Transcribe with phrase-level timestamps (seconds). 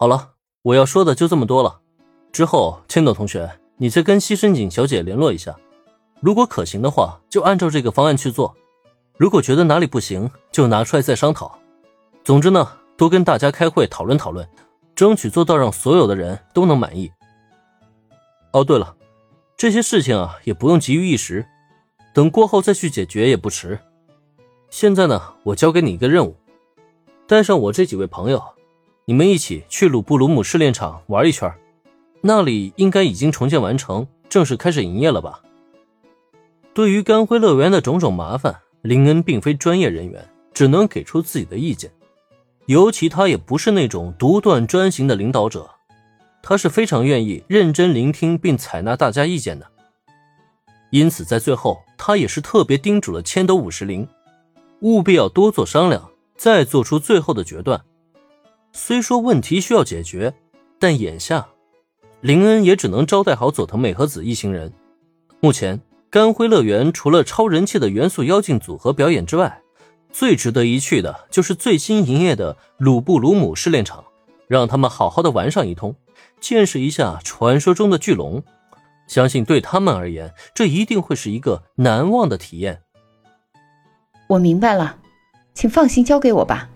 [0.00, 1.80] 好了，我要说的就这么多了。
[2.30, 5.56] 之后，千斗同学，你再跟西深井小姐联络一下，
[6.20, 8.54] 如果可行的话，就按照这个方案去做；
[9.16, 11.58] 如果觉得哪里不行，就拿出来再商讨。
[12.22, 14.48] 总之呢，多跟大家开会讨论讨论，
[14.94, 17.10] 争取做到让所有的人都能满意。
[18.52, 18.94] 哦，对了，
[19.56, 21.44] 这些事情啊，也不用急于一时，
[22.14, 23.76] 等过后再去解决也不迟。
[24.70, 26.36] 现在呢，我交给你一个任务，
[27.26, 28.40] 带上我这几位朋友，
[29.08, 31.50] 你们一起去鲁布鲁姆试炼场玩一圈。
[32.20, 35.40] 那里应该已经重建完成，正式开始营业了吧？
[36.74, 41.90] 对于干辉乐园的种种麻烦，林恩并非专业人员，只能给出自己的意见。
[42.66, 45.70] 尤其他也不是那种独断专行的领导者，
[46.42, 49.66] 他是非常愿意认真聆听并采纳大家意见的。
[50.90, 54.06] 因此，在最后，他也是特别叮嘱了千斗五十铃，
[54.80, 57.82] 务必要多做商量，再做出最后的决断。
[58.72, 60.34] 虽说问题需要解决，
[60.78, 61.48] 但眼下。
[62.20, 64.72] 林恩也只能招待好佐藤美和子一行人。
[65.40, 69.62] 目前，干辉乐园除了超人气的元素妖精组合表演之外，
[70.10, 74.04] 最值得一去的就是最新营业的鲁布鲁姆试炼场，
[74.48, 75.94] 让他们好好的玩上一通，
[76.40, 78.42] 见识一下传说中的巨龙。
[79.06, 82.82] 相信对他们而言，这一定会是一个难忘的体验。
[84.26, 84.98] 我明白了，
[85.54, 86.68] 请放心交给我吧。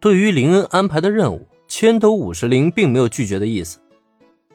[0.00, 1.46] 对于林恩安排的任务。
[1.70, 3.78] 千斗五十铃并没有拒绝的意思，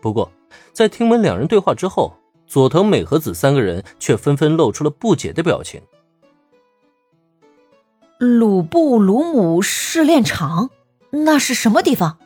[0.02, 0.32] 不过
[0.74, 2.12] 在听闻两人对话之后，
[2.48, 5.80] 佐藤美和子三个人却纷纷露出了不解的表情。
[8.18, 10.72] 鲁布鲁姆试炼场，
[11.12, 12.18] 那是什么地方？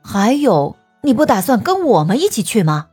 [0.00, 2.86] 还有，你不打算跟我们一起去吗？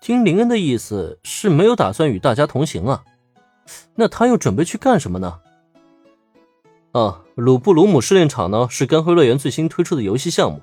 [0.00, 3.04] 听林恩的意思是没有打算与大家同行啊，
[3.94, 5.38] 那他又准备去干什么呢？
[6.92, 10.60] 啊，鲁布鲁姆试炼场呢是干辉乐园最新推出的游戏项目，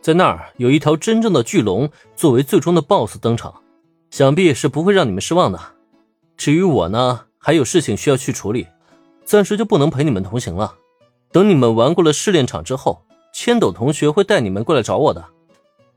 [0.00, 3.52] 在那儿有一条真正的巨龙作为最终的 BOSS 登场，
[4.08, 5.60] 想必是不会让你们失望的。
[6.36, 8.68] 至于我呢，还有事情需要去处理，
[9.24, 10.76] 暂时就不能陪你们同行了。
[11.32, 13.02] 等你们玩过了试炼场之后，
[13.32, 15.24] 千斗同学会带你们过来找我的。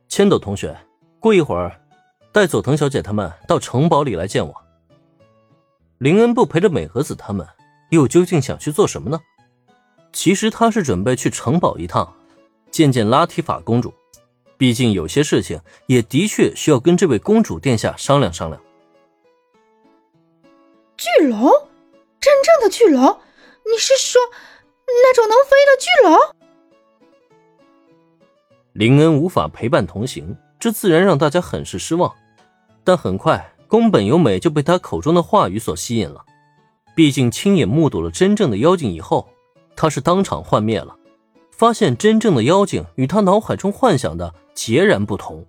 [0.08, 0.76] 千斗同学，
[1.20, 1.80] 过一会儿
[2.32, 4.56] 带佐藤小姐他们到城堡里来见我。
[6.00, 7.46] 林恩不陪着美和子他们，
[7.92, 9.20] 又究竟想去做什么呢？
[10.12, 12.16] 其实他是准备去城堡一趟，
[12.72, 13.94] 见见拉提法公主。
[14.58, 18.60] 毕竟有些事情也的确需要跟这位公主殿下商量商量。
[20.98, 21.52] 巨龙，
[22.20, 23.20] 真正的巨龙？
[23.64, 24.20] 你是说
[24.88, 26.18] 那种能飞的巨龙？
[28.74, 32.12] 林恩无法陪伴同行，这自然让大家很是失望。
[32.84, 36.26] 但很快，宫本由美就被他口中的话语所吸引了。
[36.96, 39.30] 毕竟亲眼目睹了真正的妖精以后。
[39.78, 40.98] 他是当场幻灭了，
[41.52, 45.46] 发现真正的妖精与他脑海中幻想的截然不同。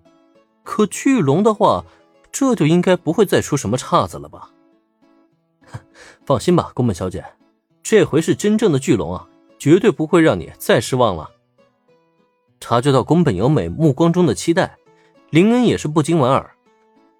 [0.63, 1.83] 可巨龙的话，
[2.31, 4.51] 这就应该不会再出什么岔子了吧？
[6.25, 7.25] 放心吧，宫本小姐，
[7.81, 11.31] 这回是真正的巨龙啊，绝对不会让你再失望了。
[12.59, 14.77] 察觉到宫本由美目光中的期待，
[15.31, 16.55] 林恩也是不禁莞尔。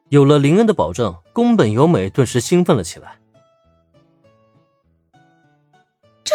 [0.09, 3.18] 有了林恩的保证，宫本由美顿时兴奋了起来。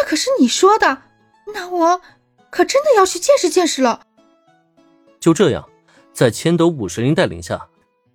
[0.05, 1.01] 可是你说的，
[1.51, 1.99] 那我
[2.51, 4.05] 可真的要去见识见识了。
[5.19, 5.67] 就这样，
[6.13, 7.67] 在千斗五十铃带领下，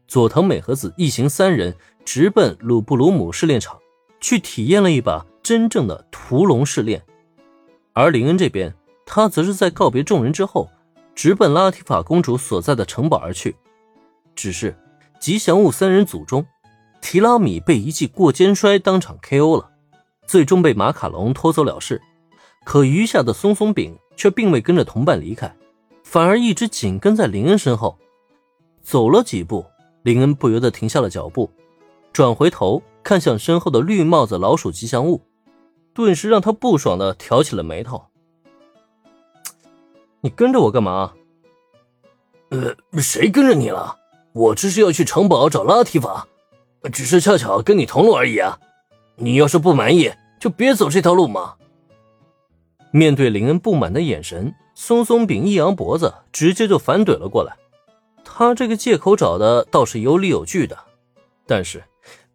[0.07, 1.75] 佐藤美和子一行三人
[2.05, 3.77] 直奔鲁布鲁姆试炼场，
[4.21, 7.03] 去体验了一把真正的屠龙试炼。
[7.93, 8.73] 而林恩这边，
[9.05, 10.71] 他则是在告别众人之后，
[11.17, 13.57] 直奔拉提法公主所在的城堡而去。
[14.37, 14.79] 只是
[15.19, 16.47] 吉祥物三人组中，
[17.03, 19.73] 提拉米被一记过肩摔当场 KO 了。
[20.31, 22.01] 最终被马卡龙拖走了事，
[22.63, 25.53] 可余下的松松饼却并未跟着同伴离开，
[26.05, 27.99] 反而一直紧跟在林恩身后。
[28.81, 29.67] 走了几步，
[30.05, 31.51] 林恩不由得停下了脚步，
[32.13, 35.21] 转回头看向身后的绿帽子老鼠吉祥物，
[35.93, 38.01] 顿时让他不爽的挑起了眉头
[40.23, 41.13] ：“你跟着我干嘛
[42.51, 43.97] ？”“呃，谁跟着你了？
[44.33, 46.29] 我这是要去城堡找拉提法，
[46.93, 48.61] 只是恰巧跟你同路而已啊。
[49.17, 51.55] 你要是不满意。”就别走这条路嘛！
[52.91, 57.55] 面对林恩不满的眼神，松松饼一扬脖子，直接就反怼了过来。
[58.25, 60.77] 他这个借口找的倒是有理有据的，
[61.47, 61.85] 但是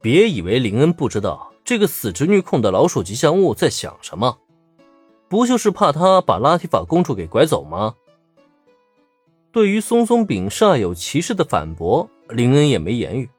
[0.01, 4.37] 别以为林恩不知道这个死侄女控的老鼠吉祥物在想什么，
[5.27, 7.95] 不就是怕他把拉提法公主给拐走吗？
[9.51, 13.29] 对于松松饼煞有其事的反驳，林恩也没言语。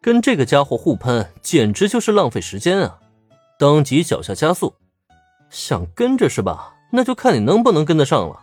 [0.00, 2.98] 跟这个家伙互喷，简直就是浪费时间啊！
[3.62, 4.74] 当即脚下加速，
[5.48, 6.74] 想跟着是吧？
[6.90, 8.41] 那就看你能不能跟得上了。